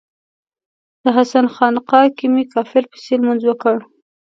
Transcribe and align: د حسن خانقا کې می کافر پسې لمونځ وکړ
د 1.03 1.05
حسن 1.17 1.45
خانقا 1.55 2.01
کې 2.17 2.25
می 2.33 2.43
کافر 2.53 2.83
پسې 2.91 3.13
لمونځ 3.19 3.41
وکړ 3.45 3.77